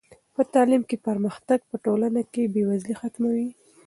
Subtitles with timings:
[0.35, 3.49] په تعلیم کې پرمختګ په ټولنه کې بې وزلي ختموي.